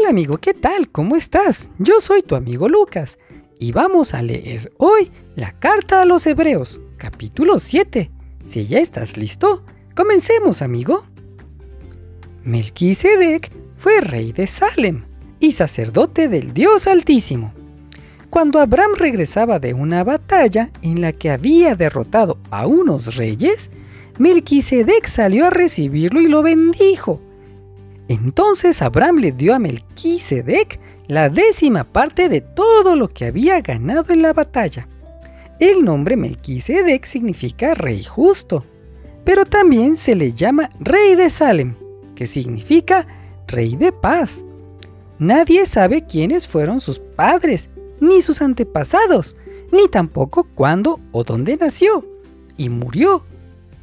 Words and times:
Hola 0.00 0.08
amigo, 0.08 0.38
¿qué 0.38 0.54
tal? 0.54 0.88
¿Cómo 0.88 1.14
estás? 1.14 1.68
Yo 1.78 2.00
soy 2.00 2.22
tu 2.22 2.34
amigo 2.34 2.70
Lucas 2.70 3.18
y 3.58 3.72
vamos 3.72 4.14
a 4.14 4.22
leer 4.22 4.72
hoy 4.78 5.10
la 5.36 5.52
carta 5.52 6.00
a 6.00 6.06
los 6.06 6.26
Hebreos, 6.26 6.80
capítulo 6.96 7.60
7. 7.60 8.10
Si 8.46 8.66
ya 8.66 8.78
estás 8.78 9.18
listo, 9.18 9.62
comencemos 9.94 10.62
amigo. 10.62 11.04
Melquisedec 12.44 13.52
fue 13.76 14.00
rey 14.00 14.32
de 14.32 14.46
Salem 14.46 15.04
y 15.38 15.52
sacerdote 15.52 16.28
del 16.28 16.54
Dios 16.54 16.86
Altísimo. 16.86 17.52
Cuando 18.30 18.58
Abraham 18.58 18.92
regresaba 18.96 19.58
de 19.58 19.74
una 19.74 20.02
batalla 20.02 20.70
en 20.80 21.02
la 21.02 21.12
que 21.12 21.30
había 21.30 21.76
derrotado 21.76 22.38
a 22.50 22.66
unos 22.66 23.16
reyes, 23.16 23.70
Melquisedec 24.18 25.06
salió 25.06 25.44
a 25.44 25.50
recibirlo 25.50 26.22
y 26.22 26.28
lo 26.28 26.42
bendijo. 26.42 27.20
Entonces 28.10 28.82
Abraham 28.82 29.18
le 29.18 29.30
dio 29.30 29.54
a 29.54 29.60
Melquisedec 29.60 30.80
la 31.06 31.28
décima 31.28 31.84
parte 31.84 32.28
de 32.28 32.40
todo 32.40 32.96
lo 32.96 33.06
que 33.06 33.26
había 33.26 33.60
ganado 33.60 34.12
en 34.12 34.20
la 34.20 34.32
batalla. 34.32 34.88
El 35.60 35.84
nombre 35.84 36.16
Melquisedec 36.16 37.04
significa 37.04 37.72
rey 37.74 38.02
justo, 38.02 38.64
pero 39.22 39.44
también 39.44 39.94
se 39.94 40.16
le 40.16 40.32
llama 40.32 40.70
rey 40.80 41.14
de 41.14 41.30
Salem, 41.30 41.76
que 42.16 42.26
significa 42.26 43.06
rey 43.46 43.76
de 43.76 43.92
paz. 43.92 44.44
Nadie 45.20 45.64
sabe 45.64 46.04
quiénes 46.04 46.48
fueron 46.48 46.80
sus 46.80 46.98
padres, 46.98 47.70
ni 48.00 48.22
sus 48.22 48.42
antepasados, 48.42 49.36
ni 49.70 49.86
tampoco 49.86 50.48
cuándo 50.56 50.98
o 51.12 51.22
dónde 51.22 51.56
nació 51.56 52.04
y 52.56 52.70
murió. 52.70 53.24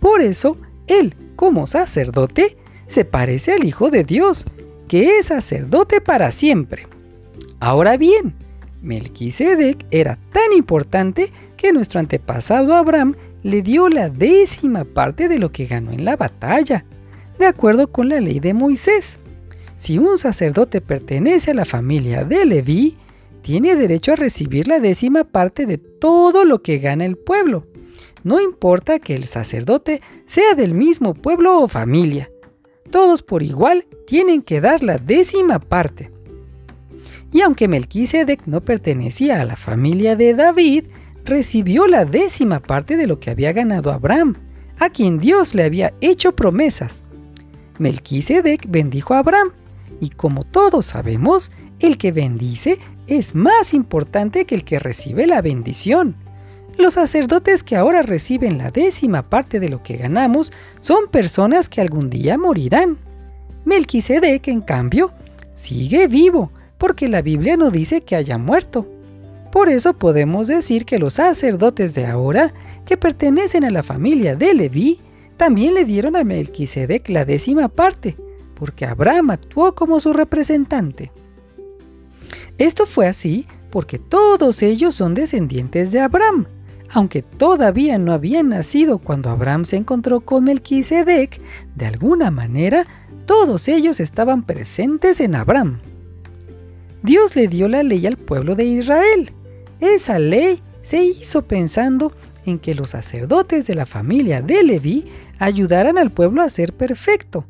Por 0.02 0.20
eso, 0.20 0.58
él, 0.88 1.16
como 1.38 1.66
sacerdote, 1.66 2.58
se 2.88 3.06
parece 3.06 3.54
al 3.54 3.64
Hijo 3.64 3.90
de 3.90 4.04
Dios, 4.04 4.46
que 4.88 5.20
es 5.20 5.28
sacerdote 5.28 6.02
para 6.02 6.32
siempre. 6.32 6.88
Ahora 7.60 7.98
bien, 7.98 8.34
Melquisedec 8.82 9.86
era 9.92 10.18
tan 10.32 10.54
importante 10.54 11.32
que 11.58 11.74
nuestro 11.74 12.00
antepasado 12.00 12.74
Abraham 12.74 13.16
le 13.44 13.62
dio 13.62 13.90
la 13.90 14.10
décima 14.10 14.86
parte 14.86 15.28
de 15.28 15.40
lo 15.40 15.52
que 15.52 15.66
ganó 15.66 15.92
en 15.92 16.06
la 16.06 16.16
batalla, 16.16 16.86
de 17.40 17.46
acuerdo 17.46 17.92
con 17.92 18.10
la 18.10 18.20
ley 18.20 18.40
de 18.40 18.54
Moisés. 18.54 19.20
Si 19.76 19.98
un 19.98 20.18
sacerdote 20.18 20.82
pertenece 20.82 21.52
a 21.52 21.56
la 21.56 21.66
familia 21.66 22.24
de 22.24 22.46
Leví, 22.46 22.98
tiene 23.42 23.76
derecho 23.76 24.14
a 24.14 24.16
recibir 24.16 24.68
la 24.68 24.80
décima 24.80 25.24
parte 25.24 25.66
de 25.66 25.78
todo 25.78 26.46
lo 26.46 26.62
que 26.62 26.80
gana 26.80 27.06
el 27.06 27.16
pueblo. 27.16 27.66
No 28.24 28.42
importa 28.42 29.00
que 29.00 29.16
el 29.16 29.26
sacerdote 29.26 30.02
sea 30.26 30.54
del 30.56 30.74
mismo 30.74 31.14
pueblo 31.14 31.62
o 31.62 31.68
familia. 31.68 32.30
Todos 32.92 33.22
por 33.22 33.44
igual 33.44 33.86
tienen 34.06 34.42
que 34.42 34.62
dar 34.62 34.84
la 34.84 34.98
décima 34.98 35.60
parte. 35.60 36.12
Y 37.32 37.42
aunque 37.42 37.68
Melquisedec 37.68 38.46
no 38.46 38.62
pertenecía 38.62 39.42
a 39.42 39.46
la 39.46 39.58
familia 39.58 40.16
de 40.16 40.34
David, 40.34 40.86
recibió 41.26 41.88
la 41.88 42.06
décima 42.06 42.62
parte 42.62 42.96
de 42.96 43.06
lo 43.06 43.20
que 43.20 43.30
había 43.30 43.52
ganado 43.52 43.92
Abraham, 43.92 44.36
a 44.80 44.90
quien 44.90 45.20
Dios 45.20 45.54
le 45.54 45.64
había 45.64 45.94
hecho 46.02 46.36
promesas. 46.36 47.04
Melquisedec 47.80 48.66
bendijo 48.70 49.14
a 49.14 49.20
Abraham 49.20 49.50
y 50.00 50.10
como 50.10 50.44
todos 50.44 50.88
sabemos, 50.88 51.52
el 51.80 51.98
que 51.98 52.12
bendice 52.12 52.80
es 53.08 53.36
más 53.36 53.74
importante 53.74 54.46
que 54.46 54.56
el 54.56 54.64
que 54.64 54.80
recibe 54.80 55.28
la 55.28 55.42
bendición. 55.42 56.16
Los 56.78 56.94
sacerdotes 56.94 57.64
que 57.64 57.76
ahora 57.76 58.04
reciben 58.04 58.60
la 58.60 58.70
décima 58.70 59.24
parte 59.24 59.60
de 59.60 59.68
lo 59.70 59.82
que 59.82 59.98
ganamos 59.98 60.54
son 60.80 61.08
personas 61.10 61.70
que 61.70 61.82
algún 61.82 62.10
día 62.10 62.38
morirán. 62.38 62.98
Melquisedec, 63.66 64.48
en 64.48 64.62
cambio, 64.62 65.12
sigue 65.56 66.08
vivo, 66.08 66.52
porque 66.78 67.08
la 67.08 67.24
Biblia 67.24 67.58
no 67.58 67.72
dice 67.72 68.02
que 68.02 68.16
haya 68.16 68.38
muerto. 68.38 68.88
Por 69.52 69.70
eso 69.70 69.94
podemos 69.94 70.48
decir 70.48 70.86
que 70.86 71.00
los 71.00 71.16
sacerdotes 71.16 71.96
de 71.96 72.06
ahora, 72.06 72.54
que 72.86 72.96
pertenecen 72.96 73.64
a 73.64 73.72
la 73.72 73.82
familia 73.82 74.36
de 74.36 74.54
Leví, 74.54 75.00
también 75.36 75.74
le 75.74 75.84
dieron 75.84 76.16
a 76.16 76.24
Melquisedec 76.24 77.10
la 77.10 77.26
décima 77.26 77.70
parte, 77.70 78.18
porque 78.54 78.86
Abraham 78.86 79.32
actuó 79.32 79.74
como 79.74 80.00
su 80.00 80.14
representante. 80.14 81.12
Esto 82.60 82.86
fue 82.86 83.08
así 83.08 83.48
porque 83.72 84.00
todos 84.00 84.64
ellos 84.64 84.96
son 84.96 85.14
descendientes 85.14 85.92
de 85.92 86.00
Abraham, 86.00 86.48
aunque 86.94 87.22
todavía 87.22 87.98
no 87.98 88.14
habían 88.14 88.50
nacido 88.50 89.00
cuando 89.00 89.30
Abraham 89.30 89.66
se 89.66 89.78
encontró 89.78 90.22
con 90.22 90.46
Melquisedec, 90.46 91.42
de 91.76 91.86
alguna 91.86 92.32
manera 92.32 92.86
todos 93.26 93.68
ellos 93.68 94.00
estaban 94.00 94.44
presentes 94.44 95.20
en 95.20 95.36
Abraham. 95.36 95.80
Dios 97.04 97.36
le 97.36 97.48
dio 97.48 97.68
la 97.68 97.84
ley 97.84 98.06
al 98.06 98.18
pueblo 98.18 98.56
de 98.56 98.66
Israel. 98.66 99.32
Esa 99.80 100.20
ley 100.20 100.62
se 100.82 101.04
hizo 101.04 101.44
pensando 101.44 102.14
en 102.46 102.60
que 102.60 102.76
los 102.76 102.92
sacerdotes 102.92 103.68
de 103.68 103.76
la 103.76 103.86
familia 103.86 104.42
de 104.42 104.64
Leví 104.64 105.06
ayudaran 105.40 105.98
al 105.98 106.12
pueblo 106.12 106.42
a 106.42 106.50
ser 106.50 106.74
perfecto. 106.74 107.46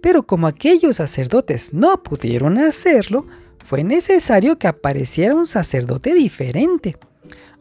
Pero 0.00 0.24
como 0.24 0.46
aquellos 0.46 0.96
sacerdotes 0.96 1.72
no 1.72 2.02
pudieron 2.02 2.58
hacerlo, 2.58 3.26
fue 3.64 3.84
necesario 3.84 4.58
que 4.58 4.66
apareciera 4.66 5.34
un 5.34 5.46
sacerdote 5.46 6.14
diferente. 6.14 6.98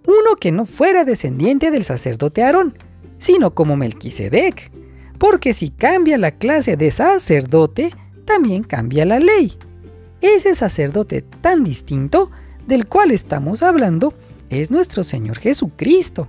Uno 0.06 0.36
que 0.40 0.52
no 0.52 0.66
fuera 0.66 1.04
descendiente 1.06 1.72
del 1.72 1.86
sacerdote 1.86 2.44
Aarón, 2.44 2.78
sino 3.18 3.54
como 3.54 3.78
Melquisedec. 3.78 4.72
Porque 5.18 5.54
si 5.54 5.70
cambia 5.70 6.18
la 6.18 6.32
clase 6.32 6.78
de 6.78 6.92
sacerdote, 6.92 7.92
también 8.26 8.64
cambia 8.64 9.06
la 9.06 9.20
ley. 9.20 9.58
Ese 10.22 10.56
sacerdote 10.56 11.22
tan 11.22 11.64
distinto 11.64 12.32
del 12.68 12.88
cual 12.88 13.12
estamos 13.12 13.64
hablando 13.64 14.14
es 14.50 14.72
nuestro 14.72 15.04
Señor 15.04 15.38
Jesucristo. 15.38 16.28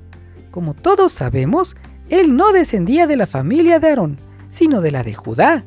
Como 0.51 0.75
todos 0.75 1.13
sabemos, 1.13 1.77
Él 2.11 2.37
no 2.37 2.53
descendía 2.53 3.07
de 3.07 3.17
la 3.17 3.27
familia 3.27 3.79
de 3.81 3.89
Aarón, 3.89 4.19
sino 4.51 4.81
de 4.81 4.91
la 4.91 5.03
de 5.03 5.15
Judá, 5.15 5.65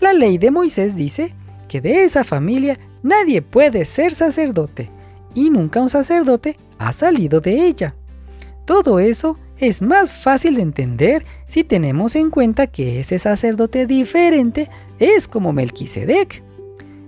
la 0.00 0.14
ley 0.14 0.38
de 0.38 0.50
Moisés 0.50 0.96
dice 0.96 1.34
que 1.68 1.82
de 1.82 2.04
esa 2.04 2.24
familia 2.24 2.78
nadie 3.02 3.42
puede 3.42 3.84
ser 3.84 4.14
sacerdote 4.14 4.90
y 5.34 5.50
nunca 5.50 5.80
un 5.80 5.90
sacerdote 5.90 6.56
ha 6.78 6.92
salido 6.92 7.40
de 7.40 7.66
ella. 7.66 7.94
Todo 8.64 8.98
eso 8.98 9.36
es 9.58 9.82
más 9.82 10.12
fácil 10.12 10.54
de 10.54 10.62
entender 10.62 11.26
si 11.46 11.64
tenemos 11.64 12.16
en 12.16 12.30
cuenta 12.30 12.66
que 12.66 13.00
ese 13.00 13.18
sacerdote 13.18 13.86
diferente 13.86 14.70
es 14.98 15.28
como 15.28 15.52
Melquisedec. 15.52 16.42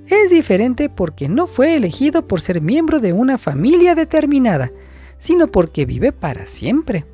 Es 0.07 0.31
diferente 0.31 0.89
porque 0.89 1.29
no 1.29 1.47
fue 1.47 1.75
elegido 1.75 2.27
por 2.27 2.41
ser 2.41 2.61
miembro 2.61 3.01
de 3.01 3.13
una 3.13 3.39
familia 3.39 3.95
determinada, 3.95 4.71
sino 5.17 5.47
porque 5.47 5.87
vive 5.87 6.13
para 6.13 6.47
siempre. 6.47 7.07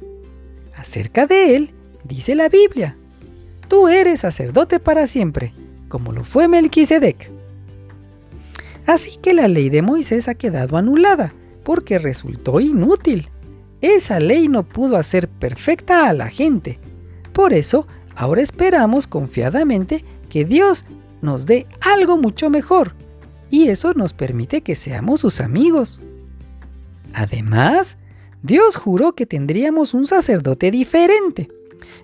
Acerca 0.76 1.26
de 1.26 1.54
él, 1.54 1.75
dice 2.04 2.34
la 2.34 2.48
Biblia, 2.48 2.96
tú 3.69 3.88
eres 3.88 4.20
sacerdote 4.20 4.80
para 4.80 5.06
siempre, 5.06 5.52
como 5.88 6.12
lo 6.12 6.25
fue 6.25 6.48
Melquisedec. 6.48 7.38
Así 8.88 9.19
que 9.19 9.34
la 9.34 9.49
ley 9.49 9.69
de 9.69 9.82
Moisés 9.82 10.28
ha 10.28 10.34
quedado 10.34 10.78
anulada, 10.78 11.34
porque 11.62 11.99
resultó 11.99 12.59
inútil. 12.59 13.28
Esa 13.82 14.19
ley 14.19 14.49
no 14.49 14.62
pudo 14.62 14.97
hacer 14.97 15.28
perfecta 15.28 16.09
a 16.09 16.15
la 16.15 16.31
gente. 16.31 16.81
Por 17.34 17.53
eso, 17.53 17.87
ahora 18.16 18.41
esperamos 18.41 19.06
confiadamente 19.06 20.06
que 20.31 20.47
Dios 20.47 20.87
nos 21.21 21.44
dé 21.44 21.66
algo 21.82 22.16
mucho 22.16 22.49
mejor, 22.49 22.94
y 23.50 23.69
eso 23.69 23.93
nos 23.93 24.15
permite 24.15 24.62
que 24.62 24.75
seamos 24.75 25.20
sus 25.20 25.43
amigos. 25.43 26.00
Además, 27.12 27.99
Dios 28.43 28.76
juró 28.76 29.15
que 29.15 29.26
tendríamos 29.26 29.93
un 29.93 30.06
sacerdote 30.06 30.70
diferente. 30.70 31.50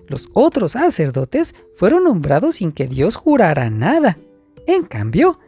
Los 0.07 0.29
otros 0.33 0.73
sacerdotes 0.73 1.55
fueron 1.77 2.03
nombrados 2.03 2.57
sin 2.57 2.71
que 2.71 2.87
Dios 2.87 3.15
jurara 3.15 3.71
nada. 3.71 4.19
En 4.67 4.83
cambio, 4.83 5.39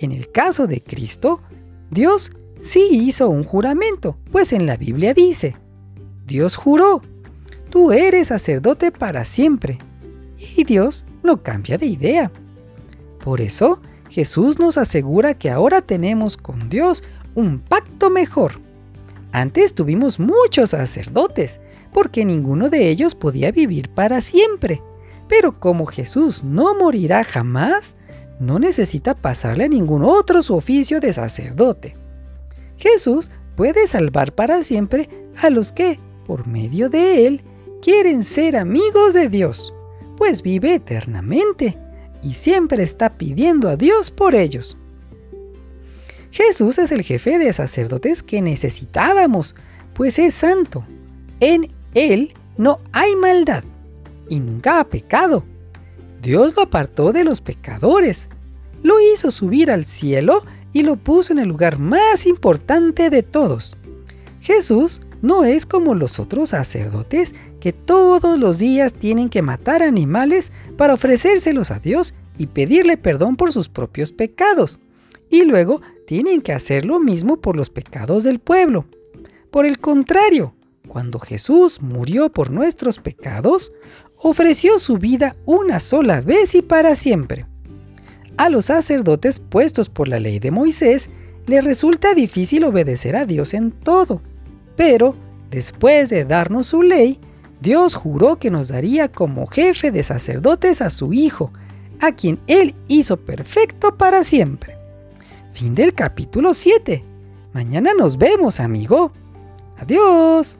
en 0.00 0.12
el 0.12 0.30
caso 0.30 0.66
de 0.66 0.80
Cristo, 0.80 1.40
Dios 1.90 2.32
sí 2.60 2.88
hizo 2.90 3.28
un 3.28 3.44
juramento, 3.44 4.16
pues 4.30 4.52
en 4.52 4.66
la 4.66 4.76
Biblia 4.76 5.14
dice, 5.14 5.56
Dios 6.26 6.56
juró, 6.56 7.02
tú 7.70 7.92
eres 7.92 8.28
sacerdote 8.28 8.92
para 8.92 9.24
siempre. 9.24 9.78
Y 10.56 10.64
Dios 10.64 11.04
no 11.22 11.42
cambia 11.42 11.76
de 11.76 11.86
idea. 11.86 12.32
Por 13.22 13.40
eso, 13.40 13.80
Jesús 14.08 14.58
nos 14.58 14.78
asegura 14.78 15.34
que 15.34 15.50
ahora 15.50 15.82
tenemos 15.82 16.36
con 16.36 16.68
Dios 16.68 17.04
un 17.34 17.60
pacto 17.60 18.10
mejor. 18.10 18.60
Antes 19.32 19.74
tuvimos 19.74 20.18
muchos 20.18 20.70
sacerdotes, 20.70 21.60
porque 21.92 22.24
ninguno 22.24 22.68
de 22.68 22.88
ellos 22.88 23.14
podía 23.14 23.52
vivir 23.52 23.90
para 23.90 24.20
siempre. 24.20 24.82
Pero 25.28 25.60
como 25.60 25.86
Jesús 25.86 26.42
no 26.42 26.74
morirá 26.74 27.22
jamás, 27.22 27.94
no 28.40 28.58
necesita 28.58 29.14
pasarle 29.14 29.64
a 29.64 29.68
ningún 29.68 30.02
otro 30.02 30.42
su 30.42 30.56
oficio 30.56 30.98
de 30.98 31.12
sacerdote. 31.12 31.94
Jesús 32.76 33.30
puede 33.54 33.86
salvar 33.86 34.34
para 34.34 34.62
siempre 34.62 35.08
a 35.40 35.50
los 35.50 35.72
que, 35.72 36.00
por 36.26 36.46
medio 36.46 36.88
de 36.88 37.26
él, 37.26 37.42
quieren 37.82 38.24
ser 38.24 38.56
amigos 38.56 39.14
de 39.14 39.28
Dios, 39.28 39.74
pues 40.16 40.42
vive 40.42 40.74
eternamente 40.74 41.76
y 42.22 42.34
siempre 42.34 42.82
está 42.82 43.16
pidiendo 43.16 43.68
a 43.68 43.76
Dios 43.76 44.10
por 44.10 44.34
ellos. 44.34 44.76
Jesús 46.30 46.78
es 46.78 46.92
el 46.92 47.02
jefe 47.02 47.38
de 47.38 47.52
sacerdotes 47.52 48.22
que 48.22 48.40
necesitábamos, 48.40 49.56
pues 49.94 50.18
es 50.18 50.32
santo. 50.32 50.86
En 51.40 51.68
Él 51.94 52.32
no 52.56 52.80
hay 52.92 53.16
maldad 53.16 53.64
y 54.28 54.40
nunca 54.40 54.80
ha 54.80 54.84
pecado. 54.84 55.44
Dios 56.22 56.54
lo 56.56 56.62
apartó 56.62 57.12
de 57.12 57.24
los 57.24 57.40
pecadores, 57.40 58.28
lo 58.82 59.00
hizo 59.00 59.30
subir 59.30 59.70
al 59.70 59.86
cielo 59.86 60.44
y 60.72 60.82
lo 60.82 60.96
puso 60.96 61.32
en 61.32 61.38
el 61.38 61.48
lugar 61.48 61.78
más 61.78 62.26
importante 62.26 63.10
de 63.10 63.22
todos. 63.22 63.76
Jesús 64.40 65.02
no 65.22 65.44
es 65.44 65.66
como 65.66 65.94
los 65.94 66.18
otros 66.18 66.50
sacerdotes 66.50 67.34
que 67.60 67.72
todos 67.72 68.38
los 68.38 68.58
días 68.58 68.94
tienen 68.94 69.28
que 69.28 69.42
matar 69.42 69.82
animales 69.82 70.50
para 70.76 70.94
ofrecérselos 70.94 71.70
a 71.70 71.78
Dios 71.78 72.14
y 72.38 72.46
pedirle 72.46 72.96
perdón 72.96 73.36
por 73.36 73.52
sus 73.52 73.68
propios 73.68 74.12
pecados. 74.12 74.78
Y 75.28 75.44
luego 75.44 75.82
tienen 76.06 76.40
que 76.40 76.52
hacer 76.52 76.84
lo 76.84 76.98
mismo 76.98 77.36
por 77.36 77.54
los 77.54 77.70
pecados 77.70 78.24
del 78.24 78.38
pueblo. 78.38 78.86
Por 79.50 79.66
el 79.66 79.78
contrario, 79.78 80.54
cuando 80.88 81.18
Jesús 81.20 81.82
murió 81.82 82.30
por 82.30 82.50
nuestros 82.50 82.98
pecados, 82.98 83.72
ofreció 84.22 84.78
su 84.78 84.98
vida 84.98 85.36
una 85.46 85.80
sola 85.80 86.20
vez 86.20 86.54
y 86.54 86.62
para 86.62 86.94
siempre. 86.94 87.46
A 88.36 88.48
los 88.48 88.66
sacerdotes 88.66 89.38
puestos 89.38 89.88
por 89.88 90.08
la 90.08 90.20
ley 90.20 90.38
de 90.38 90.50
Moisés 90.50 91.10
les 91.46 91.64
resulta 91.64 92.14
difícil 92.14 92.64
obedecer 92.64 93.16
a 93.16 93.26
Dios 93.26 93.54
en 93.54 93.70
todo, 93.70 94.22
pero 94.76 95.14
después 95.50 96.10
de 96.10 96.24
darnos 96.24 96.68
su 96.68 96.82
ley, 96.82 97.18
Dios 97.60 97.94
juró 97.94 98.36
que 98.36 98.50
nos 98.50 98.68
daría 98.68 99.08
como 99.08 99.46
jefe 99.46 99.90
de 99.90 100.02
sacerdotes 100.02 100.80
a 100.80 100.90
su 100.90 101.12
Hijo, 101.12 101.52
a 102.00 102.12
quien 102.12 102.40
Él 102.46 102.74
hizo 102.88 103.18
perfecto 103.18 103.98
para 103.98 104.24
siempre. 104.24 104.76
Fin 105.52 105.74
del 105.74 105.92
capítulo 105.92 106.54
7. 106.54 107.04
Mañana 107.52 107.92
nos 107.92 108.16
vemos, 108.16 108.60
amigo. 108.60 109.10
Adiós. 109.76 110.59